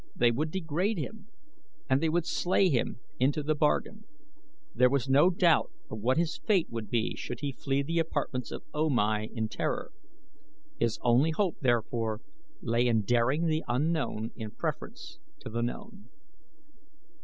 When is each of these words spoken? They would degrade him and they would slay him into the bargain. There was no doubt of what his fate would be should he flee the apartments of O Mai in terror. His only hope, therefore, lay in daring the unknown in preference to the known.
They 0.15 0.31
would 0.31 0.49
degrade 0.49 0.97
him 0.97 1.27
and 1.87 2.01
they 2.01 2.09
would 2.09 2.25
slay 2.25 2.69
him 2.69 2.97
into 3.19 3.43
the 3.43 3.53
bargain. 3.53 4.05
There 4.73 4.89
was 4.89 5.07
no 5.07 5.29
doubt 5.29 5.69
of 5.91 5.99
what 5.99 6.17
his 6.17 6.39
fate 6.39 6.71
would 6.71 6.89
be 6.89 7.15
should 7.15 7.41
he 7.41 7.51
flee 7.51 7.83
the 7.83 7.99
apartments 7.99 8.49
of 8.51 8.63
O 8.73 8.89
Mai 8.89 9.27
in 9.31 9.47
terror. 9.47 9.91
His 10.79 10.97
only 11.03 11.29
hope, 11.29 11.59
therefore, 11.59 12.21
lay 12.63 12.87
in 12.87 13.03
daring 13.03 13.45
the 13.45 13.63
unknown 13.67 14.31
in 14.35 14.49
preference 14.49 15.19
to 15.41 15.51
the 15.51 15.61
known. 15.61 16.09